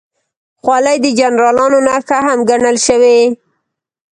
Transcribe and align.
خولۍ 0.61 0.97
د 1.03 1.07
جنرالانو 1.19 1.79
نښه 1.87 2.19
هم 2.27 2.39
ګڼل 2.49 2.77
شوې. 2.87 3.19